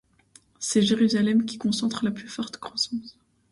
[0.57, 3.19] C'est Jérusalem qui concentre la plus forte croissance.